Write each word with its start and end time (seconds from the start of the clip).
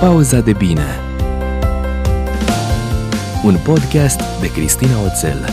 Pauza 0.00 0.40
de 0.40 0.52
bine 0.52 1.00
Un 3.44 3.56
podcast 3.64 4.40
de 4.40 4.52
Cristina 4.52 5.02
Oțel 5.02 5.48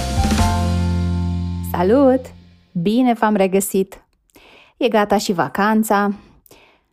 Salut! 1.72 2.22
Bine 2.72 3.14
v-am 3.14 3.36
regăsit! 3.36 4.06
E 4.78 4.88
gata 4.88 5.18
și 5.18 5.34
vacanța. 5.34 6.14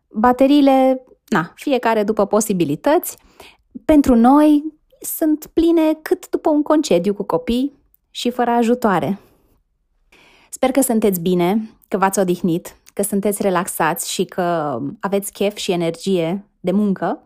Bateriile, 0.08 1.04
na, 1.28 1.52
fiecare 1.54 2.02
după 2.02 2.26
posibilități. 2.26 3.16
Pentru 3.84 4.14
noi 4.14 4.64
sunt 5.00 5.46
pline 5.46 5.92
cât 6.02 6.30
după 6.30 6.50
un 6.50 6.62
concediu 6.62 7.14
cu 7.14 7.22
copii 7.22 7.72
și 8.10 8.30
fără 8.30 8.50
ajutoare. 8.50 9.18
Sper 10.50 10.70
că 10.70 10.80
sunteți 10.80 11.20
bine, 11.20 11.70
că 11.88 11.96
v-ați 11.96 12.18
odihnit, 12.18 12.76
că 12.94 13.02
sunteți 13.02 13.42
relaxați 13.42 14.12
și 14.12 14.24
că 14.24 14.78
aveți 15.00 15.32
chef 15.32 15.56
și 15.56 15.72
energie 15.72 16.44
de 16.60 16.70
muncă. 16.70 17.18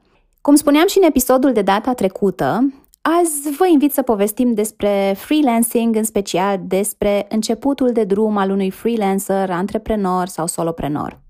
Cum 0.49 0.57
spuneam 0.57 0.87
și 0.87 0.99
în 0.99 1.05
episodul 1.05 1.53
de 1.53 1.63
data 1.63 1.95
trecută, 1.95 2.73
azi 3.01 3.57
vă 3.57 3.67
invit 3.67 3.93
să 3.93 4.03
povestim 4.03 4.55
despre 4.55 5.15
freelancing, 5.17 5.97
în 5.97 6.05
special 6.05 6.61
despre 6.63 7.27
începutul 7.29 7.93
de 7.93 8.05
drum 8.05 8.37
al 8.37 8.51
unui 8.51 8.71
freelancer, 8.71 9.51
antreprenor 9.51 10.27
sau 10.27 10.47
soloprenor. 10.47 11.21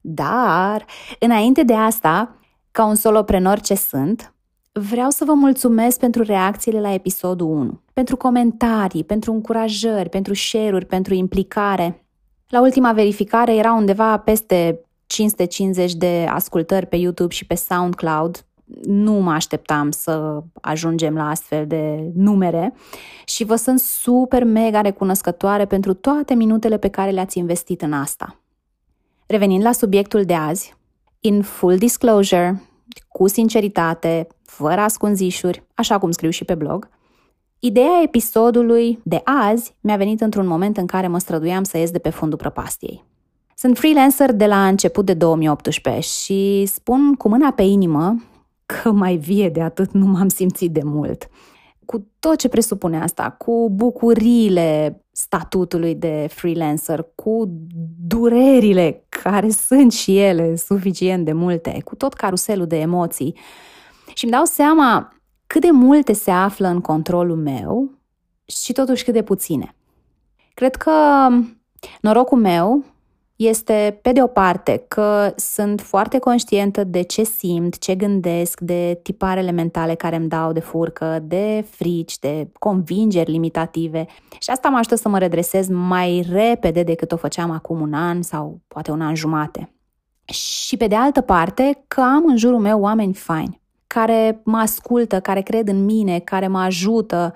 Dar, 0.00 0.86
înainte 1.18 1.62
de 1.62 1.74
asta, 1.74 2.38
ca 2.70 2.84
un 2.84 2.94
soloprenor 2.94 3.60
ce 3.60 3.74
sunt, 3.74 4.34
vreau 4.72 5.10
să 5.10 5.24
vă 5.24 5.32
mulțumesc 5.32 5.98
pentru 5.98 6.22
reacțiile 6.22 6.80
la 6.80 6.92
episodul 6.92 7.46
1, 7.46 7.80
pentru 7.92 8.16
comentarii, 8.16 9.04
pentru 9.04 9.32
încurajări, 9.32 10.08
pentru 10.08 10.34
share-uri, 10.34 10.86
pentru 10.86 11.14
implicare. 11.14 12.06
La 12.48 12.60
ultima 12.60 12.92
verificare 12.92 13.54
era 13.54 13.72
undeva 13.72 14.18
peste 14.18 14.80
550 15.10 15.94
de 15.94 16.26
ascultări 16.28 16.86
pe 16.86 16.96
YouTube 16.96 17.34
și 17.34 17.46
pe 17.46 17.54
SoundCloud. 17.54 18.44
Nu 18.82 19.12
mă 19.12 19.32
așteptam 19.32 19.90
să 19.90 20.42
ajungem 20.60 21.14
la 21.14 21.28
astfel 21.28 21.66
de 21.66 22.10
numere 22.14 22.74
și 23.24 23.44
vă 23.44 23.56
sunt 23.56 23.78
super 23.78 24.44
mega 24.44 24.80
recunoscătoare 24.80 25.66
pentru 25.66 25.94
toate 25.94 26.34
minutele 26.34 26.78
pe 26.78 26.88
care 26.88 27.10
le-ați 27.10 27.38
investit 27.38 27.82
în 27.82 27.92
asta. 27.92 28.40
Revenind 29.26 29.62
la 29.62 29.72
subiectul 29.72 30.24
de 30.24 30.34
azi, 30.34 30.76
in 31.20 31.42
full 31.42 31.76
disclosure, 31.76 32.62
cu 33.08 33.28
sinceritate, 33.28 34.26
fără 34.42 34.80
ascunzișuri, 34.80 35.62
așa 35.74 35.98
cum 35.98 36.10
scriu 36.10 36.30
și 36.30 36.44
pe 36.44 36.54
blog, 36.54 36.88
ideea 37.58 38.00
episodului 38.02 39.00
de 39.02 39.20
azi 39.24 39.74
mi-a 39.80 39.96
venit 39.96 40.20
într-un 40.20 40.46
moment 40.46 40.76
în 40.76 40.86
care 40.86 41.06
mă 41.06 41.18
străduiam 41.18 41.62
să 41.62 41.78
ies 41.78 41.90
de 41.90 41.98
pe 41.98 42.10
fundul 42.10 42.38
prăpastiei. 42.38 43.09
Sunt 43.60 43.78
freelancer 43.78 44.32
de 44.32 44.46
la 44.46 44.66
început 44.66 45.06
de 45.06 45.14
2018 45.14 46.08
și 46.08 46.66
spun 46.66 47.14
cu 47.14 47.28
mâna 47.28 47.52
pe 47.52 47.62
inimă 47.62 48.22
că 48.66 48.90
mai 48.90 49.16
vie 49.16 49.48
de 49.48 49.60
atât 49.62 49.92
nu 49.92 50.06
m-am 50.06 50.28
simțit 50.28 50.72
de 50.72 50.80
mult. 50.84 51.28
Cu 51.84 52.10
tot 52.18 52.36
ce 52.36 52.48
presupune 52.48 53.02
asta, 53.02 53.30
cu 53.30 53.70
bucuriile 53.70 55.02
statutului 55.12 55.94
de 55.94 56.26
freelancer, 56.30 57.06
cu 57.14 57.44
durerile 58.06 59.04
care 59.08 59.50
sunt 59.50 59.92
și 59.92 60.18
ele 60.18 60.56
suficient 60.56 61.24
de 61.24 61.32
multe, 61.32 61.80
cu 61.84 61.94
tot 61.94 62.14
caruselul 62.14 62.66
de 62.66 62.80
emoții. 62.80 63.36
Și 64.14 64.24
îmi 64.24 64.32
dau 64.32 64.44
seama 64.44 65.16
cât 65.46 65.60
de 65.60 65.70
multe 65.70 66.12
se 66.12 66.30
află 66.30 66.68
în 66.68 66.80
controlul 66.80 67.36
meu 67.36 67.90
și 68.44 68.72
totuși 68.72 69.04
cât 69.04 69.14
de 69.14 69.22
puține. 69.22 69.74
Cred 70.54 70.76
că 70.76 70.92
norocul 72.00 72.38
meu 72.38 72.84
este, 73.46 73.98
pe 74.02 74.12
de 74.12 74.22
o 74.22 74.26
parte, 74.26 74.84
că 74.88 75.32
sunt 75.36 75.80
foarte 75.80 76.18
conștientă 76.18 76.84
de 76.84 77.02
ce 77.02 77.22
simt, 77.22 77.78
ce 77.78 77.94
gândesc, 77.94 78.60
de 78.60 79.00
tiparele 79.02 79.50
mentale 79.50 79.94
care 79.94 80.16
îmi 80.16 80.28
dau 80.28 80.52
de 80.52 80.60
furcă, 80.60 81.18
de 81.22 81.64
frici, 81.70 82.18
de 82.18 82.48
convingeri 82.58 83.30
limitative 83.30 84.06
și 84.38 84.50
asta 84.50 84.68
mă 84.68 84.76
ajută 84.76 84.94
să 84.94 85.08
mă 85.08 85.18
redresez 85.18 85.68
mai 85.68 86.26
repede 86.30 86.82
decât 86.82 87.12
o 87.12 87.16
făceam 87.16 87.50
acum 87.50 87.80
un 87.80 87.92
an 87.92 88.22
sau 88.22 88.60
poate 88.66 88.90
un 88.90 89.00
an 89.00 89.14
jumate. 89.14 89.72
Și 90.24 90.76
pe 90.76 90.86
de 90.86 90.94
altă 90.94 91.20
parte, 91.20 91.84
că 91.88 92.00
am 92.00 92.24
în 92.26 92.36
jurul 92.36 92.58
meu 92.58 92.80
oameni 92.80 93.14
faini, 93.14 93.60
care 93.86 94.40
mă 94.44 94.58
ascultă, 94.58 95.20
care 95.20 95.40
cred 95.40 95.68
în 95.68 95.84
mine, 95.84 96.18
care 96.18 96.46
mă 96.46 96.58
ajută 96.58 97.34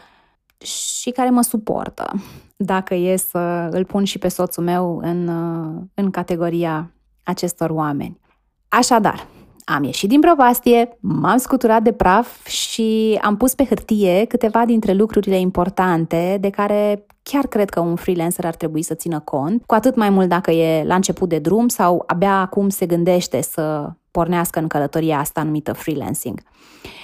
și 0.58 1.10
care 1.10 1.30
mă 1.30 1.42
suportă 1.42 2.12
dacă 2.56 2.94
e 2.94 3.16
să 3.16 3.68
îl 3.70 3.84
pun 3.84 4.04
și 4.04 4.18
pe 4.18 4.28
soțul 4.28 4.64
meu 4.64 5.00
în, 5.02 5.28
uh, 5.28 5.82
în 5.94 6.10
categoria 6.10 6.92
acestor 7.22 7.70
oameni. 7.70 8.20
Așadar, 8.68 9.26
am 9.64 9.82
ieșit 9.82 10.08
din 10.08 10.20
prăpastie, 10.20 10.98
m-am 11.00 11.36
scuturat 11.36 11.82
de 11.82 11.92
praf 11.92 12.46
și 12.46 13.18
am 13.22 13.36
pus 13.36 13.54
pe 13.54 13.64
hârtie 13.64 14.24
câteva 14.24 14.64
dintre 14.64 14.92
lucrurile 14.92 15.38
importante 15.38 16.36
de 16.40 16.50
care 16.50 17.06
chiar 17.22 17.46
cred 17.46 17.70
că 17.70 17.80
un 17.80 17.96
freelancer 17.96 18.44
ar 18.44 18.54
trebui 18.54 18.82
să 18.82 18.94
țină 18.94 19.20
cont, 19.20 19.62
cu 19.66 19.74
atât 19.74 19.96
mai 19.96 20.10
mult 20.10 20.28
dacă 20.28 20.50
e 20.50 20.84
la 20.84 20.94
început 20.94 21.28
de 21.28 21.38
drum 21.38 21.68
sau 21.68 22.02
abia 22.06 22.40
acum 22.40 22.68
se 22.68 22.86
gândește 22.86 23.40
să 23.42 23.92
pornească 24.14 24.58
în 24.58 24.66
călătoria 24.66 25.18
asta 25.18 25.42
numită 25.42 25.72
freelancing. 25.72 26.40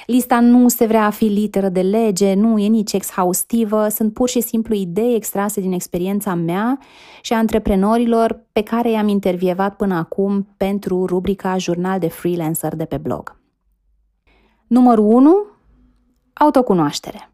Lista 0.06 0.41
nu 0.41 0.69
se 0.69 0.87
vrea 0.87 1.04
a 1.04 1.10
fi 1.10 1.25
literă 1.25 1.69
de 1.69 1.81
lege, 1.81 2.34
nu 2.34 2.59
e 2.59 2.66
nici 2.66 2.93
exhaustivă, 2.93 3.88
sunt 3.88 4.12
pur 4.12 4.28
și 4.28 4.41
simplu 4.41 4.75
idei 4.75 5.15
extrase 5.15 5.60
din 5.60 5.72
experiența 5.72 6.34
mea 6.34 6.78
și 7.20 7.32
a 7.32 7.37
antreprenorilor 7.37 8.44
pe 8.53 8.62
care 8.62 8.91
i-am 8.91 9.09
intervievat 9.09 9.76
până 9.76 9.94
acum 9.94 10.49
pentru 10.56 11.06
rubrica 11.06 11.56
Jurnal 11.56 11.99
de 11.99 12.09
Freelancer 12.09 12.76
de 12.76 12.84
pe 12.84 12.97
blog. 12.97 13.37
Numărul 14.66 15.04
1. 15.04 15.47
Autocunoaștere. 16.32 17.31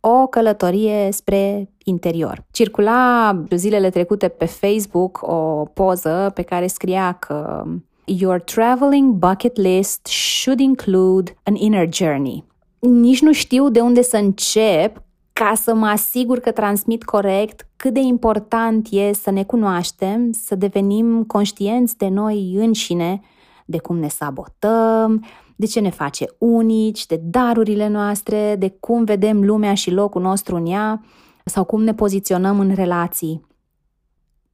O 0.00 0.26
călătorie 0.26 1.08
spre 1.12 1.70
interior. 1.84 2.44
Circula 2.50 3.32
zilele 3.50 3.90
trecute 3.90 4.28
pe 4.28 4.44
Facebook 4.44 5.20
o 5.22 5.64
poză 5.74 6.30
pe 6.34 6.42
care 6.42 6.66
scria 6.66 7.12
că 7.12 7.64
Your 8.10 8.40
traveling 8.40 9.18
bucket 9.18 9.56
list 9.58 10.06
should 10.06 10.60
include 10.60 11.36
an 11.42 11.54
inner 11.54 11.88
journey. 11.92 12.44
Nici 12.78 13.20
nu 13.20 13.32
știu 13.32 13.68
de 13.68 13.80
unde 13.80 14.02
să 14.02 14.16
încep 14.16 15.02
ca 15.32 15.52
să 15.54 15.74
mă 15.74 15.86
asigur 15.86 16.38
că 16.38 16.50
transmit 16.50 17.04
corect 17.04 17.68
cât 17.76 17.94
de 17.94 18.00
important 18.00 18.88
e 18.90 19.12
să 19.12 19.30
ne 19.30 19.44
cunoaștem, 19.44 20.32
să 20.32 20.54
devenim 20.54 21.24
conștienți 21.24 21.96
de 21.96 22.08
noi 22.08 22.54
înșine, 22.56 23.20
de 23.64 23.78
cum 23.78 23.98
ne 23.98 24.08
sabotăm, 24.08 25.24
de 25.56 25.66
ce 25.66 25.80
ne 25.80 25.90
face 25.90 26.26
unici, 26.38 27.06
de 27.06 27.20
darurile 27.22 27.88
noastre, 27.88 28.56
de 28.58 28.76
cum 28.80 29.04
vedem 29.04 29.44
lumea 29.44 29.74
și 29.74 29.90
locul 29.90 30.22
nostru 30.22 30.56
în 30.56 30.66
ea 30.66 31.04
sau 31.44 31.64
cum 31.64 31.82
ne 31.82 31.94
poziționăm 31.94 32.60
în 32.60 32.74
relații. 32.74 33.46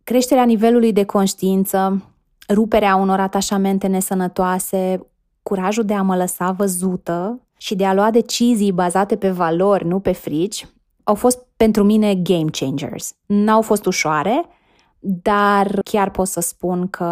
Creșterea 0.05 0.45
nivelului 0.45 0.93
de 0.93 1.05
conștiință 1.05 2.09
ruperea 2.49 2.97
unor 2.97 3.21
atașamente 3.21 3.87
nesănătoase, 3.87 5.07
curajul 5.43 5.85
de 5.85 5.95
a 5.95 6.03
mă 6.03 6.17
lăsa 6.17 6.51
văzută 6.51 7.41
și 7.57 7.75
de 7.75 7.87
a 7.87 7.95
lua 7.95 8.11
decizii 8.11 8.73
bazate 8.73 9.17
pe 9.17 9.31
valori, 9.31 9.87
nu 9.87 10.01
pe 10.01 10.13
frici, 10.13 10.67
au 11.05 11.15
fost 11.15 11.47
pentru 11.57 11.85
mine 11.85 12.15
game 12.15 12.51
changers. 12.51 13.15
N-au 13.27 13.63
fost 13.63 13.87
ușoare, 13.87 14.45
dar 14.99 15.81
chiar 15.83 16.11
pot 16.11 16.27
să 16.27 16.41
spun 16.41 16.89
că 16.89 17.05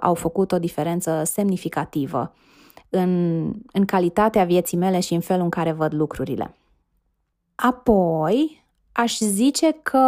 au 0.00 0.14
făcut 0.14 0.52
o 0.52 0.58
diferență 0.58 1.22
semnificativă 1.24 2.32
în, 2.88 3.44
în 3.72 3.84
calitatea 3.84 4.44
vieții 4.44 4.76
mele 4.76 5.00
și 5.00 5.14
în 5.14 5.20
felul 5.20 5.42
în 5.42 5.50
care 5.50 5.72
văd 5.72 5.94
lucrurile. 5.94 6.54
Apoi, 7.54 8.64
aș 8.92 9.18
zice 9.18 9.72
că 9.82 10.04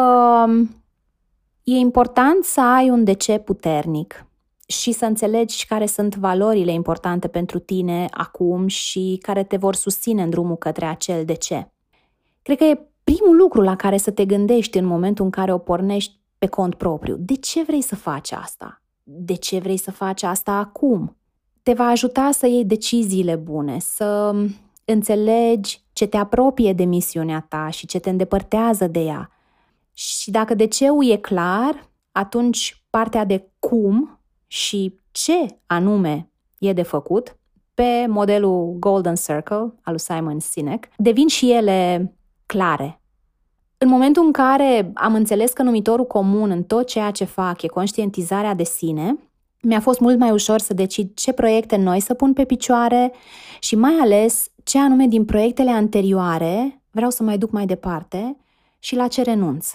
e 1.62 1.74
important 1.74 2.44
să 2.44 2.60
ai 2.60 2.90
un 2.90 3.04
de 3.04 3.12
ce 3.12 3.38
puternic 3.38 4.26
și 4.72 4.92
să 4.92 5.04
înțelegi 5.04 5.66
care 5.66 5.86
sunt 5.86 6.16
valorile 6.16 6.72
importante 6.72 7.28
pentru 7.28 7.58
tine 7.58 8.06
acum 8.10 8.66
și 8.66 9.18
care 9.22 9.42
te 9.42 9.56
vor 9.56 9.74
susține 9.74 10.22
în 10.22 10.30
drumul 10.30 10.56
către 10.56 10.84
acel 10.84 11.24
de 11.24 11.34
ce. 11.34 11.70
Cred 12.42 12.56
că 12.56 12.64
e 12.64 12.86
primul 13.04 13.36
lucru 13.36 13.60
la 13.60 13.76
care 13.76 13.96
să 13.96 14.10
te 14.10 14.24
gândești 14.24 14.78
în 14.78 14.84
momentul 14.84 15.24
în 15.24 15.30
care 15.30 15.52
o 15.52 15.58
pornești 15.58 16.20
pe 16.38 16.46
cont 16.46 16.74
propriu. 16.74 17.16
De 17.18 17.34
ce 17.34 17.62
vrei 17.62 17.82
să 17.82 17.96
faci 17.96 18.32
asta? 18.32 18.82
De 19.02 19.34
ce 19.34 19.58
vrei 19.58 19.76
să 19.76 19.90
faci 19.90 20.22
asta 20.22 20.52
acum? 20.52 21.16
Te 21.62 21.72
va 21.72 21.84
ajuta 21.84 22.30
să 22.32 22.46
iei 22.46 22.64
deciziile 22.64 23.36
bune, 23.36 23.78
să 23.78 24.34
înțelegi 24.84 25.80
ce 25.92 26.06
te 26.06 26.16
apropie 26.16 26.72
de 26.72 26.84
misiunea 26.84 27.46
ta 27.48 27.68
și 27.68 27.86
ce 27.86 27.98
te 27.98 28.10
îndepărtează 28.10 28.86
de 28.86 29.00
ea. 29.00 29.30
Și 29.92 30.30
dacă 30.30 30.54
de 30.54 30.66
ce 30.66 30.86
e 31.10 31.16
clar, 31.16 31.90
atunci 32.12 32.84
partea 32.90 33.24
de 33.24 33.50
cum 33.58 34.20
și 34.52 34.94
ce 35.12 35.46
anume 35.66 36.30
e 36.58 36.72
de 36.72 36.82
făcut 36.82 37.36
pe 37.74 38.06
modelul 38.08 38.76
Golden 38.78 39.14
Circle 39.14 39.56
al 39.56 39.72
lui 39.84 40.00
Simon 40.00 40.38
Sinek, 40.38 40.88
devin 40.96 41.26
și 41.26 41.50
ele 41.50 42.12
clare. 42.46 43.00
În 43.78 43.88
momentul 43.88 44.24
în 44.24 44.32
care 44.32 44.90
am 44.94 45.14
înțeles 45.14 45.52
că 45.52 45.62
numitorul 45.62 46.06
comun 46.06 46.50
în 46.50 46.62
tot 46.62 46.86
ceea 46.86 47.10
ce 47.10 47.24
fac 47.24 47.62
e 47.62 47.66
conștientizarea 47.66 48.54
de 48.54 48.64
sine, 48.64 49.18
mi-a 49.62 49.80
fost 49.80 50.00
mult 50.00 50.18
mai 50.18 50.30
ușor 50.30 50.60
să 50.60 50.74
decid 50.74 51.14
ce 51.14 51.32
proiecte 51.32 51.76
noi 51.76 52.00
să 52.00 52.14
pun 52.14 52.32
pe 52.32 52.44
picioare 52.44 53.12
și 53.60 53.76
mai 53.76 53.94
ales 54.00 54.50
ce 54.64 54.78
anume 54.78 55.06
din 55.06 55.24
proiectele 55.24 55.70
anterioare 55.70 56.82
vreau 56.90 57.10
să 57.10 57.22
mai 57.22 57.38
duc 57.38 57.50
mai 57.50 57.66
departe 57.66 58.36
și 58.78 58.96
la 58.96 59.08
ce 59.08 59.22
renunț. 59.22 59.74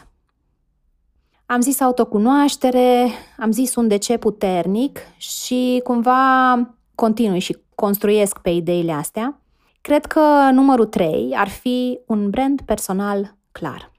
Am 1.50 1.62
zis 1.62 1.80
autocunoaștere, 1.80 3.10
am 3.38 3.52
zis 3.52 3.76
un 3.76 3.88
de 3.88 3.98
ce 3.98 4.18
puternic 4.18 5.00
și 5.18 5.82
cumva 5.84 6.60
continui 6.96 7.40
și 7.40 7.58
construiesc 7.76 8.40
pe 8.40 8.50
ideile 8.50 8.92
astea. 8.92 9.42
Cred 9.82 10.06
că 10.06 10.50
numărul 10.52 10.86
3 10.86 11.34
ar 11.36 11.48
fi 11.48 12.00
un 12.06 12.30
brand 12.30 12.62
personal 12.62 13.38
clar. 13.52 13.92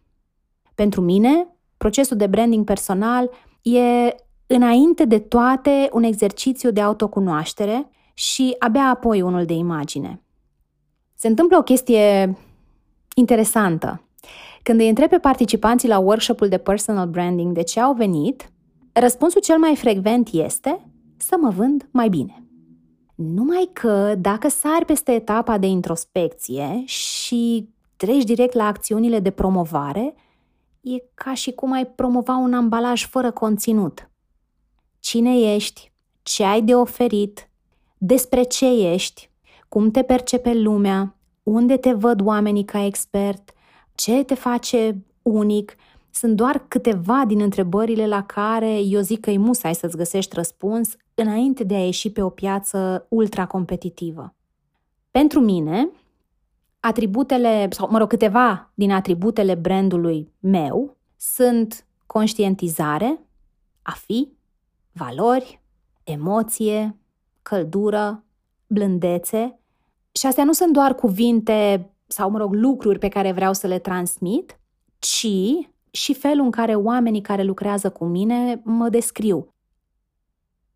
Pentru 0.75 1.01
mine, 1.01 1.47
procesul 1.77 2.17
de 2.17 2.27
branding 2.27 2.65
personal 2.65 3.31
e 3.63 4.15
înainte 4.47 5.05
de 5.05 5.19
toate 5.19 5.89
un 5.93 6.03
exercițiu 6.03 6.71
de 6.71 6.81
autocunoaștere 6.81 7.89
și 8.15 8.55
abia 8.59 8.89
apoi 8.89 9.23
unul 9.23 9.45
de 9.45 9.55
imagine. 9.55 10.23
Se 11.15 11.29
întâmplă 11.29 11.57
o 11.57 11.63
chestie 11.63 12.37
interesantă. 13.15 14.03
Când 14.69 14.81
îi 14.81 14.89
întreb 14.89 15.09
pe 15.09 15.19
participanții 15.19 15.89
la 15.89 15.99
workshopul 15.99 16.49
de 16.49 16.59
personal 16.59 17.09
branding 17.09 17.55
de 17.55 17.63
ce 17.63 17.81
au 17.81 17.95
venit, 17.95 18.53
răspunsul 18.93 19.41
cel 19.41 19.59
mai 19.59 19.77
frecvent 19.77 20.29
este 20.33 20.91
să 21.17 21.37
mă 21.41 21.51
vând 21.51 21.89
mai 21.91 22.09
bine. 22.09 22.47
Numai 23.15 23.71
că 23.73 24.15
dacă 24.19 24.49
sari 24.49 24.85
peste 24.85 25.13
etapa 25.13 25.59
de 25.59 25.67
introspecție 25.67 26.83
și 26.85 27.69
treci 27.97 28.25
direct 28.25 28.55
la 28.55 28.65
acțiunile 28.65 29.21
de 29.21 29.31
promovare, 29.31 30.15
e 30.81 31.03
ca 31.15 31.35
și 31.35 31.53
cum 31.53 31.73
ai 31.73 31.87
promova 31.87 32.37
un 32.37 32.55
ambalaj 32.55 33.07
fără 33.07 33.31
conținut. 33.31 34.11
Cine 34.99 35.55
ești? 35.55 35.93
Ce 36.23 36.45
ai 36.45 36.63
de 36.63 36.75
oferit? 36.75 37.51
Despre 37.99 38.43
ce 38.43 38.93
ești? 38.93 39.31
Cum 39.69 39.91
te 39.91 40.03
percepe 40.03 40.55
lumea? 40.55 41.17
Unde 41.43 41.77
te 41.77 41.93
văd 41.93 42.21
oamenii 42.25 42.65
ca 42.65 42.85
expert? 42.85 43.53
Ce 44.01 44.25
te 44.25 44.35
face 44.35 45.05
unic? 45.23 45.77
Sunt 46.11 46.37
doar 46.37 46.65
câteva 46.69 47.25
din 47.27 47.41
întrebările 47.41 48.07
la 48.07 48.23
care 48.23 48.81
eu 48.81 49.01
zic 49.01 49.21
că 49.21 49.31
e 49.31 49.39
musai 49.39 49.75
să-ți 49.75 49.97
găsești 49.97 50.35
răspuns 50.35 50.97
înainte 51.15 51.65
de 51.65 51.75
a 51.75 51.85
ieși 51.85 52.11
pe 52.11 52.23
o 52.23 52.29
piață 52.29 53.07
ultra-competitivă. 53.09 54.35
Pentru 55.11 55.41
mine, 55.41 55.91
atributele, 56.81 57.69
sau 57.71 57.89
mă 57.91 57.99
rog, 57.99 58.09
câteva 58.09 58.71
din 58.75 58.93
atributele 58.93 59.55
brandului 59.55 60.33
meu 60.41 60.97
sunt 61.17 61.87
conștientizare, 62.07 63.21
a 63.83 63.93
fi, 63.93 64.33
valori, 64.93 65.63
emoție, 66.05 66.97
căldură, 67.43 68.25
blândețe. 68.67 69.59
Și 70.13 70.27
astea 70.27 70.45
nu 70.45 70.53
sunt 70.53 70.73
doar 70.73 70.95
cuvinte 70.95 71.91
sau, 72.09 72.31
mă 72.31 72.39
rog, 72.39 72.55
lucruri 72.55 72.99
pe 72.99 73.09
care 73.09 73.33
vreau 73.33 73.53
să 73.53 73.67
le 73.67 73.79
transmit, 73.79 74.59
ci 74.99 75.27
și 75.91 76.15
felul 76.15 76.45
în 76.45 76.51
care 76.51 76.75
oamenii 76.75 77.21
care 77.21 77.43
lucrează 77.43 77.91
cu 77.91 78.05
mine 78.05 78.61
mă 78.65 78.89
descriu. 78.89 79.55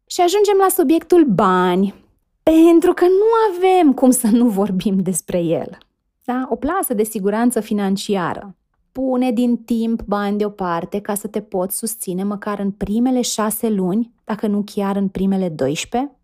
Și 0.07 0.21
ajungem 0.21 0.57
la 0.59 0.69
subiectul 0.69 1.25
bani, 1.25 1.95
pentru 2.43 2.93
că 2.93 3.05
nu 3.05 3.57
avem 3.57 3.93
cum 3.93 4.11
să 4.11 4.27
nu 4.27 4.49
vorbim 4.49 4.99
despre 4.99 5.39
el. 5.39 5.79
Da? 6.25 6.47
O 6.51 6.57
plasă 6.57 6.95
de 6.95 7.03
siguranță 7.03 7.61
financiară. 7.61 8.57
Pune 8.93 9.33
din 9.33 9.57
timp 9.57 10.03
bani 10.03 10.39
deoparte 10.39 11.01
ca 11.01 11.15
să 11.15 11.29
te 11.29 11.41
poți 11.41 11.79
susține 11.79 12.23
măcar 12.23 12.59
în 12.59 12.71
primele 12.71 13.21
șase 13.21 13.69
luni, 13.69 14.13
dacă 14.25 14.47
nu 14.47 14.63
chiar 14.75 14.97
în 14.97 15.09
primele 15.09 15.49
12. 15.49 16.17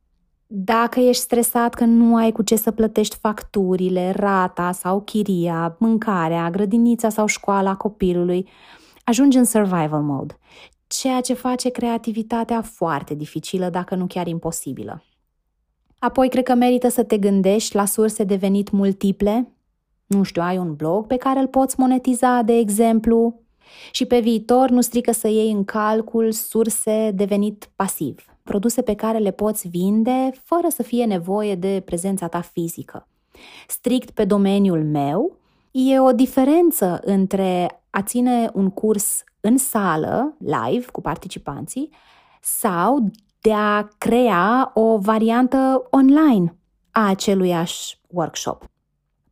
Dacă 0.50 1.00
ești 1.00 1.22
stresat 1.22 1.74
că 1.74 1.84
nu 1.84 2.16
ai 2.16 2.32
cu 2.32 2.42
ce 2.42 2.56
să 2.56 2.70
plătești 2.70 3.16
facturile, 3.16 4.10
rata 4.16 4.72
sau 4.72 5.00
chiria, 5.00 5.76
mâncarea, 5.78 6.50
grădinița 6.50 7.08
sau 7.08 7.26
școala 7.26 7.76
copilului, 7.76 8.48
ajungi 9.04 9.36
în 9.36 9.44
survival 9.44 10.02
mode, 10.02 10.38
ceea 10.86 11.20
ce 11.20 11.34
face 11.34 11.68
creativitatea 11.68 12.62
foarte 12.62 13.14
dificilă, 13.14 13.68
dacă 13.68 13.94
nu 13.94 14.06
chiar 14.06 14.26
imposibilă. 14.26 15.02
Apoi, 15.98 16.28
cred 16.28 16.44
că 16.44 16.54
merită 16.54 16.88
să 16.88 17.02
te 17.02 17.18
gândești 17.18 17.74
la 17.74 17.84
surse 17.84 18.24
de 18.24 18.34
venit 18.34 18.70
multiple. 18.70 19.52
Nu 20.06 20.22
știu, 20.22 20.42
ai 20.42 20.58
un 20.58 20.74
blog 20.74 21.06
pe 21.06 21.16
care 21.16 21.38
îl 21.38 21.46
poți 21.46 21.80
monetiza, 21.80 22.42
de 22.42 22.56
exemplu, 22.56 23.40
și 23.92 24.04
pe 24.06 24.20
viitor 24.20 24.70
nu 24.70 24.80
strică 24.80 25.12
să 25.12 25.28
iei 25.28 25.50
în 25.50 25.64
calcul 25.64 26.32
surse 26.32 27.10
de 27.14 27.24
venit 27.24 27.70
pasiv, 27.76 28.24
produse 28.48 28.82
pe 28.82 28.94
care 28.94 29.18
le 29.18 29.30
poți 29.30 29.68
vinde 29.68 30.30
fără 30.44 30.66
să 30.68 30.82
fie 30.82 31.04
nevoie 31.04 31.54
de 31.54 31.82
prezența 31.84 32.28
ta 32.28 32.40
fizică. 32.40 33.08
Strict 33.66 34.10
pe 34.10 34.24
domeniul 34.24 34.84
meu, 34.84 35.36
e 35.70 36.00
o 36.00 36.12
diferență 36.12 37.00
între 37.04 37.80
a 37.90 38.02
ține 38.02 38.50
un 38.54 38.70
curs 38.70 39.24
în 39.40 39.58
sală, 39.58 40.36
live, 40.38 40.86
cu 40.92 41.00
participanții, 41.00 41.90
sau 42.40 43.10
de 43.40 43.52
a 43.52 43.88
crea 43.98 44.70
o 44.74 44.98
variantă 44.98 45.86
online 45.90 46.56
a 46.90 47.08
aceluiași 47.08 48.00
workshop. 48.06 48.64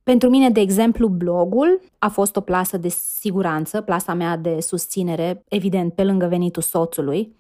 Pentru 0.03 0.29
mine, 0.29 0.51
de 0.51 0.61
exemplu, 0.61 1.09
blogul 1.09 1.81
a 1.99 2.09
fost 2.09 2.37
o 2.37 2.41
plasă 2.41 2.77
de 2.77 2.89
siguranță, 2.89 3.81
plasa 3.81 4.15
mea 4.15 4.37
de 4.37 4.61
susținere, 4.61 5.45
evident, 5.49 5.95
pe 5.95 6.05
lângă 6.05 6.27
venitul 6.27 6.63
soțului. 6.63 7.37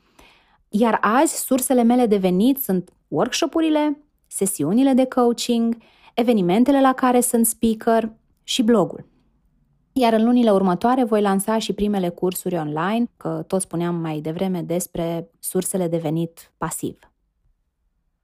Iar 0.68 0.98
azi, 1.00 1.36
sursele 1.36 1.82
mele 1.82 2.06
de 2.06 2.16
venit 2.16 2.58
sunt 2.60 2.92
workshopurile, 3.08 3.98
sesiunile 4.26 4.92
de 4.92 5.04
coaching, 5.04 5.76
evenimentele 6.14 6.80
la 6.80 6.92
care 6.92 7.20
sunt 7.20 7.46
speaker 7.46 8.12
și 8.42 8.62
blogul. 8.62 9.06
Iar 9.92 10.12
în 10.12 10.24
lunile 10.24 10.50
următoare 10.50 11.04
voi 11.04 11.20
lansa 11.20 11.58
și 11.58 11.72
primele 11.72 12.08
cursuri 12.08 12.56
online, 12.56 13.10
că 13.16 13.44
tot 13.46 13.60
spuneam 13.60 13.94
mai 13.94 14.20
devreme 14.20 14.62
despre 14.62 15.30
sursele 15.40 15.88
de 15.88 15.96
venit 15.96 16.52
pasiv. 16.56 16.98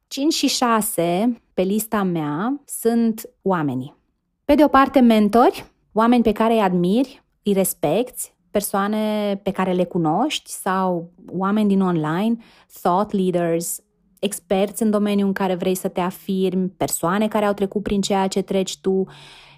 5 0.08 0.32
și 0.32 0.46
6 0.46 1.42
pe 1.54 1.62
lista 1.62 2.02
mea 2.02 2.60
sunt 2.64 3.30
oamenii. 3.42 3.96
Pe 4.44 4.54
de 4.54 4.64
o 4.64 4.68
parte, 4.68 5.00
mentori, 5.00 5.64
oameni 5.92 6.22
pe 6.22 6.32
care 6.32 6.52
îi 6.52 6.60
admiri, 6.60 7.22
îi 7.42 7.52
respecti, 7.52 8.34
persoane 8.52 9.36
pe 9.42 9.50
care 9.50 9.72
le 9.72 9.84
cunoști 9.84 10.50
sau 10.50 11.10
oameni 11.32 11.68
din 11.68 11.80
online, 11.80 12.36
thought 12.82 13.12
leaders, 13.12 13.80
experți 14.18 14.82
în 14.82 14.90
domeniul 14.90 15.26
în 15.26 15.32
care 15.32 15.54
vrei 15.54 15.74
să 15.74 15.88
te 15.88 16.00
afirmi, 16.00 16.68
persoane 16.68 17.28
care 17.28 17.44
au 17.44 17.52
trecut 17.52 17.82
prin 17.82 18.00
ceea 18.00 18.26
ce 18.26 18.42
treci 18.42 18.78
tu 18.78 19.04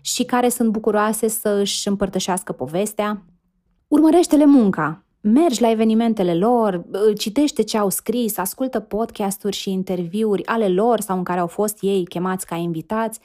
și 0.00 0.24
care 0.24 0.48
sunt 0.48 0.70
bucuroase 0.70 1.28
să 1.28 1.48
își 1.48 1.88
împărtășească 1.88 2.52
povestea. 2.52 3.22
Urmărește-le 3.88 4.44
munca, 4.44 5.04
mergi 5.20 5.60
la 5.60 5.70
evenimentele 5.70 6.34
lor, 6.34 6.84
citește 7.18 7.62
ce 7.62 7.78
au 7.78 7.88
scris, 7.88 8.38
ascultă 8.38 8.80
podcasturi 8.80 9.56
și 9.56 9.70
interviuri 9.70 10.46
ale 10.46 10.68
lor 10.68 11.00
sau 11.00 11.16
în 11.16 11.24
care 11.24 11.40
au 11.40 11.46
fost 11.46 11.78
ei 11.80 12.04
chemați 12.04 12.46
ca 12.46 12.54
invitați, 12.54 13.20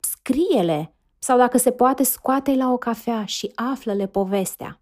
scrie-le 0.00 0.94
sau 1.18 1.38
dacă 1.38 1.58
se 1.58 1.70
poate 1.70 2.02
scoate 2.02 2.54
la 2.54 2.72
o 2.72 2.76
cafea 2.76 3.24
și 3.24 3.52
află-le 3.54 4.06
povestea. 4.06 4.79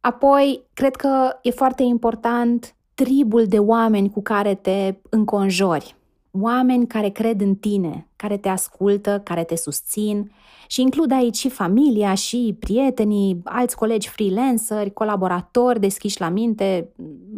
Apoi, 0.00 0.62
cred 0.74 0.96
că 0.96 1.38
e 1.42 1.50
foarte 1.50 1.82
important 1.82 2.74
tribul 2.94 3.46
de 3.46 3.58
oameni 3.58 4.10
cu 4.10 4.22
care 4.22 4.54
te 4.54 4.94
înconjori 5.08 5.94
oameni 6.30 6.86
care 6.86 7.08
cred 7.08 7.40
în 7.40 7.54
tine, 7.54 8.06
care 8.16 8.36
te 8.36 8.48
ascultă, 8.48 9.20
care 9.24 9.44
te 9.44 9.56
susțin 9.56 10.32
și 10.66 10.80
includ 10.80 11.12
aici 11.12 11.36
și 11.36 11.48
familia, 11.48 12.14
și 12.14 12.56
prietenii, 12.60 13.40
alți 13.44 13.76
colegi 13.76 14.08
freelanceri, 14.08 14.92
colaboratori 14.92 15.80
deschiși 15.80 16.20
la 16.20 16.28
minte 16.28 16.88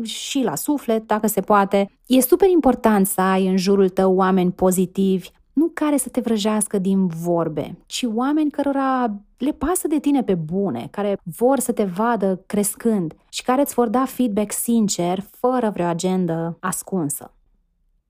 și 0.03 0.43
la 0.43 0.55
suflet, 0.55 1.07
dacă 1.07 1.27
se 1.27 1.41
poate. 1.41 1.91
E 2.07 2.21
super 2.21 2.49
important 2.49 3.07
să 3.07 3.21
ai 3.21 3.47
în 3.47 3.57
jurul 3.57 3.89
tău 3.89 4.15
oameni 4.15 4.53
pozitivi, 4.53 5.31
nu 5.53 5.71
care 5.75 5.97
să 5.97 6.09
te 6.09 6.21
vrăjească 6.21 6.79
din 6.79 7.07
vorbe, 7.07 7.79
ci 7.87 8.07
oameni 8.15 8.51
cărora 8.51 9.15
le 9.37 9.53
pasă 9.53 9.89
de 9.89 9.99
tine 9.99 10.23
pe 10.23 10.35
bune, 10.35 10.89
care 10.91 11.19
vor 11.39 11.59
să 11.59 11.73
te 11.73 11.85
vadă 11.85 12.43
crescând 12.47 13.15
și 13.29 13.43
care 13.43 13.61
îți 13.61 13.75
vor 13.75 13.89
da 13.89 14.05
feedback 14.05 14.53
sincer, 14.53 15.25
fără 15.31 15.71
vreo 15.71 15.87
agendă 15.87 16.57
ascunsă. 16.61 17.35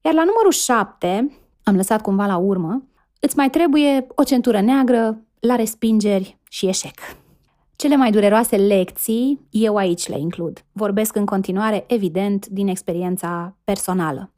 Iar 0.00 0.14
la 0.14 0.24
numărul 0.24 0.50
7, 0.50 1.38
am 1.62 1.76
lăsat 1.76 2.02
cumva 2.02 2.26
la 2.26 2.36
urmă, 2.36 2.82
îți 3.20 3.36
mai 3.36 3.50
trebuie 3.50 4.06
o 4.14 4.22
centură 4.22 4.60
neagră 4.60 5.22
la 5.40 5.54
respingeri 5.54 6.38
și 6.48 6.66
eșec. 6.66 6.98
Cele 7.76 7.96
mai 7.96 8.10
dureroase 8.10 8.56
lecții, 8.56 9.40
eu 9.50 9.76
aici 9.76 10.08
le 10.08 10.18
includ. 10.18 10.64
Vorbesc 10.72 11.16
în 11.16 11.24
continuare, 11.24 11.84
evident, 11.86 12.46
din 12.46 12.68
experiența 12.68 13.56
personală. 13.64 14.30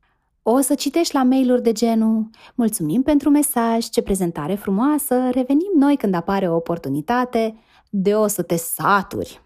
O 0.46 0.60
să 0.60 0.74
citești 0.74 1.14
la 1.14 1.22
mail-uri 1.22 1.62
de 1.62 1.72
genul 1.72 2.28
Mulțumim 2.54 3.02
pentru 3.02 3.30
mesaj, 3.30 3.88
ce 3.88 4.02
prezentare 4.02 4.54
frumoasă, 4.54 5.30
revenim 5.30 5.72
noi 5.76 5.96
când 5.96 6.14
apare 6.14 6.48
o 6.48 6.54
oportunitate, 6.54 7.56
de 7.90 8.14
o 8.14 8.26
să 8.26 8.42
te 8.42 8.56
saturi. 8.56 9.40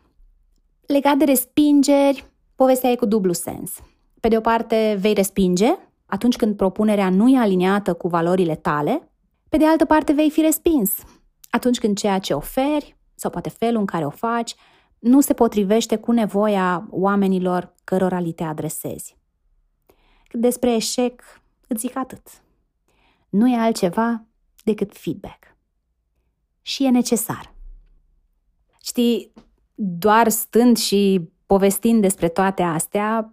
Legat 0.86 1.16
de 1.16 1.24
respingeri, 1.24 2.24
povestea 2.54 2.90
e 2.90 2.96
cu 2.96 3.06
dublu 3.06 3.32
sens. 3.32 3.78
Pe 4.20 4.28
de 4.28 4.36
o 4.36 4.40
parte, 4.40 4.96
vei 5.00 5.12
respinge 5.12 5.78
atunci 6.06 6.36
când 6.36 6.56
propunerea 6.56 7.10
nu 7.10 7.28
e 7.28 7.38
aliniată 7.38 7.94
cu 7.94 8.08
valorile 8.08 8.54
tale, 8.54 9.10
pe 9.48 9.56
de 9.56 9.66
altă 9.66 9.84
parte 9.84 10.12
vei 10.12 10.30
fi 10.30 10.40
respins 10.40 10.92
atunci 11.50 11.78
când 11.78 11.98
ceea 11.98 12.18
ce 12.18 12.34
oferi 12.34 12.96
sau 13.14 13.30
poate 13.30 13.48
felul 13.48 13.80
în 13.80 13.86
care 13.86 14.04
o 14.04 14.10
faci 14.10 14.54
nu 14.98 15.20
se 15.20 15.32
potrivește 15.32 15.96
cu 15.96 16.12
nevoia 16.12 16.86
oamenilor 16.90 17.74
cărora 17.84 18.20
li 18.20 18.32
te 18.32 18.42
adresezi. 18.42 19.17
Despre 20.30 20.74
eșec 20.74 21.22
îți 21.66 21.80
zic 21.80 21.96
atât. 21.96 22.42
Nu 23.28 23.48
e 23.48 23.56
altceva 23.56 24.22
decât 24.64 24.96
feedback. 24.96 25.56
Și 26.62 26.84
e 26.84 26.90
necesar. 26.90 27.54
Știi, 28.82 29.32
doar 29.74 30.28
stând 30.28 30.76
și 30.76 31.28
povestind 31.46 32.00
despre 32.00 32.28
toate 32.28 32.62
astea, 32.62 33.30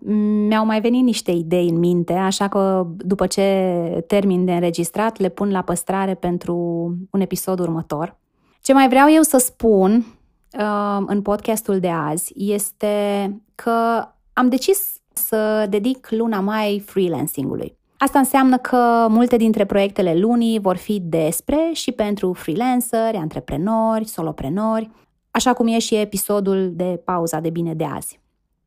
mi-au 0.47 0.65
mai 0.65 0.81
venit 0.81 1.03
niște 1.03 1.31
idei 1.31 1.69
în 1.69 1.79
minte, 1.79 2.13
așa 2.13 2.47
că 2.47 2.87
după 2.97 3.27
ce 3.27 4.03
termin 4.07 4.45
de 4.45 4.53
înregistrat, 4.53 5.17
le 5.17 5.29
pun 5.29 5.51
la 5.51 5.61
păstrare 5.61 6.13
pentru 6.13 6.55
un 7.11 7.19
episod 7.21 7.59
următor. 7.59 8.17
Ce 8.61 8.73
mai 8.73 8.87
vreau 8.87 9.07
eu 9.11 9.21
să 9.21 9.37
spun 9.37 10.05
uh, 10.59 11.03
în 11.05 11.21
podcastul 11.21 11.79
de 11.79 11.89
azi 11.89 12.33
este 12.35 13.35
că 13.55 14.07
am 14.33 14.49
decis 14.49 14.94
să 15.17 15.65
dedic 15.69 16.07
luna 16.09 16.39
mai 16.39 16.83
freelancing-ului. 16.85 17.77
Asta 17.97 18.19
înseamnă 18.19 18.57
că 18.57 19.07
multe 19.09 19.37
dintre 19.37 19.65
proiectele 19.65 20.15
lunii 20.15 20.59
vor 20.59 20.75
fi 20.75 20.99
despre 20.99 21.69
și 21.73 21.91
pentru 21.91 22.33
freelanceri, 22.33 23.17
antreprenori, 23.17 24.07
soloprenori, 24.07 24.89
așa 25.31 25.53
cum 25.53 25.67
e 25.67 25.79
și 25.79 25.95
episodul 25.95 26.71
de 26.73 27.01
pauza 27.05 27.39
de 27.39 27.49
bine 27.49 27.73
de 27.73 27.83
azi. 27.83 28.19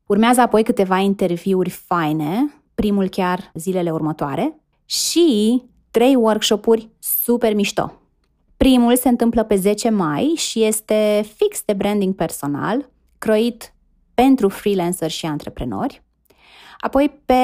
Urmează 0.07 0.41
apoi 0.41 0.63
câteva 0.63 0.99
interviuri 0.99 1.71
faine, 1.71 2.55
primul 2.75 3.09
chiar 3.09 3.51
zilele 3.55 3.91
următoare, 3.91 4.61
și 4.85 5.63
trei 5.91 6.15
workshopuri 6.15 6.89
super 6.99 7.55
mișto. 7.55 7.93
Primul 8.57 8.97
se 8.97 9.09
întâmplă 9.09 9.43
pe 9.43 9.57
10 9.57 9.91
mai 9.91 10.33
și 10.37 10.65
este 10.65 11.27
fix 11.37 11.63
de 11.65 11.73
branding 11.73 12.15
personal, 12.15 12.91
croit 13.19 13.75
pentru 14.15 14.49
freelancer 14.49 15.11
și 15.11 15.27
antreprenori. 15.27 16.03
Apoi 16.81 17.21
pe 17.25 17.35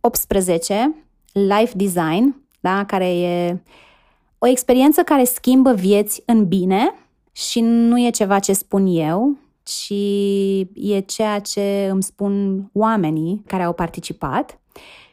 18, 0.00 1.04
Life 1.32 1.72
Design, 1.76 2.42
da, 2.60 2.84
care 2.84 3.18
e 3.18 3.60
o 4.38 4.46
experiență 4.46 5.02
care 5.02 5.24
schimbă 5.24 5.72
vieți 5.72 6.22
în 6.26 6.46
bine 6.46 6.94
și 7.32 7.60
nu 7.60 8.00
e 8.00 8.10
ceva 8.10 8.38
ce 8.38 8.52
spun 8.52 8.86
eu, 8.86 9.36
ci 9.62 9.92
e 10.74 11.00
ceea 11.00 11.38
ce 11.38 11.88
îmi 11.90 12.02
spun 12.02 12.64
oamenii 12.72 13.42
care 13.46 13.62
au 13.62 13.72
participat. 13.72 14.58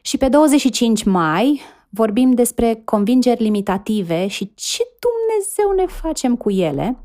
Și 0.00 0.16
pe 0.16 0.28
25 0.28 1.02
mai 1.02 1.60
vorbim 1.88 2.32
despre 2.32 2.82
convingeri 2.84 3.42
limitative 3.42 4.26
și 4.26 4.52
ce 4.54 4.82
Dumnezeu 4.98 5.84
ne 5.84 5.92
facem 5.92 6.36
cu 6.36 6.50
ele, 6.50 6.96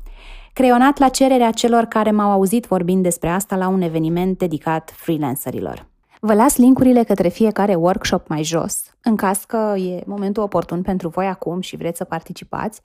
creionat 0.52 0.98
la 0.98 1.08
cererea 1.08 1.50
celor 1.50 1.84
care 1.84 2.10
m-au 2.10 2.30
auzit 2.30 2.66
vorbind 2.66 3.02
despre 3.02 3.28
asta 3.28 3.56
la 3.56 3.68
un 3.68 3.80
eveniment 3.80 4.38
dedicat 4.38 4.92
freelancerilor. 4.96 5.88
Vă 6.20 6.34
las 6.34 6.56
linkurile 6.56 7.02
către 7.02 7.28
fiecare 7.28 7.74
workshop 7.74 8.28
mai 8.28 8.42
jos, 8.42 8.82
în 9.02 9.16
caz 9.16 9.44
că 9.44 9.74
e 9.76 10.02
momentul 10.06 10.42
oportun 10.42 10.82
pentru 10.82 11.08
voi 11.08 11.26
acum 11.26 11.60
și 11.60 11.76
vreți 11.76 11.96
să 11.96 12.04
participați, 12.04 12.80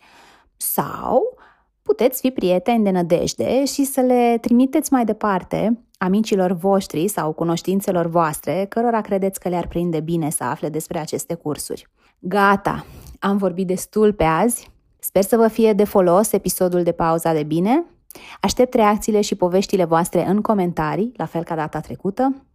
sau 0.58 1.38
puteți 1.82 2.22
fi 2.22 2.32
prieteni 2.32 2.84
de 2.84 2.90
nădejde 2.90 3.66
și 3.66 3.84
să 3.84 4.02
le 4.02 4.38
trimiteți 4.42 4.94
mai 4.94 5.06
departe 5.06 5.80
amicilor 5.98 6.52
voștri 6.52 7.08
sau 7.08 7.34
cunoștințelor 7.34 8.06
voastre, 8.06 8.66
cărora 8.70 9.02
credeți 9.02 9.40
că 9.40 9.50
le-ar 9.50 9.68
prinde 9.68 10.00
bine 10.00 10.30
să 10.30 10.44
afle 10.44 10.70
despre 10.70 11.00
aceste 11.00 11.34
cursuri. 11.34 11.88
Gata, 12.20 12.86
am 13.20 13.38
vorbit 13.38 13.68
destul 13.68 14.14
pe 14.14 14.24
azi. 14.24 14.72
Sper 15.06 15.24
să 15.24 15.38
vă 15.38 15.48
fie 15.48 15.74
de 15.74 15.84
folos 15.84 16.32
episodul 16.32 16.84
de 16.84 16.92
pauza 16.92 17.34
de 17.34 17.44
bine. 17.44 17.86
Aștept 18.42 18.74
reacțiile 18.74 19.22
și 19.22 19.36
poveștile 19.36 19.84
voastre 19.84 20.28
în 20.28 20.42
comentarii, 20.42 21.12
la 21.16 21.26
fel 21.26 21.44
ca 21.44 21.56
data 21.56 21.80
trecută. 21.80 22.46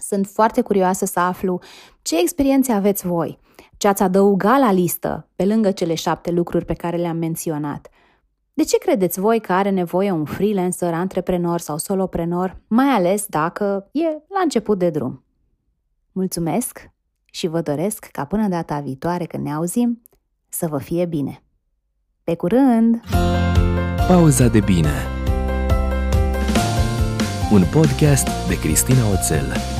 Sunt 0.00 0.26
foarte 0.26 0.60
curioasă 0.60 1.04
să 1.04 1.20
aflu 1.20 1.60
ce 2.02 2.20
experiențe 2.20 2.72
aveți 2.72 3.06
voi, 3.06 3.38
ce 3.76 3.88
ați 3.88 4.02
adăugat 4.02 4.58
la 4.58 4.72
listă, 4.72 5.28
pe 5.36 5.44
lângă 5.44 5.70
cele 5.70 5.94
șapte 5.94 6.30
lucruri 6.30 6.64
pe 6.64 6.74
care 6.74 6.96
le-am 6.96 7.16
menționat. 7.16 7.88
De 8.54 8.64
ce 8.64 8.78
credeți 8.78 9.20
voi 9.20 9.40
că 9.40 9.52
are 9.52 9.70
nevoie 9.70 10.10
un 10.10 10.24
freelancer, 10.24 10.94
antreprenor 10.94 11.60
sau 11.60 11.78
soloprenor, 11.78 12.62
mai 12.66 12.88
ales 12.88 13.26
dacă 13.26 13.88
e 13.92 14.04
la 14.04 14.40
început 14.42 14.78
de 14.78 14.90
drum? 14.90 15.24
Mulțumesc 16.12 16.90
și 17.24 17.46
vă 17.46 17.60
doresc 17.60 18.04
ca 18.04 18.24
până 18.24 18.48
data 18.48 18.80
viitoare 18.80 19.24
când 19.24 19.44
ne 19.44 19.52
auzim 19.52 20.02
să 20.48 20.66
vă 20.66 20.78
fie 20.78 21.06
bine. 21.06 21.42
Pe 22.28 22.34
curând! 22.34 23.00
Pauza 24.06 24.48
de 24.48 24.60
bine 24.60 25.06
Un 27.50 27.62
podcast 27.70 28.28
de 28.48 28.58
Cristina 28.58 29.02
Oțel 29.12 29.77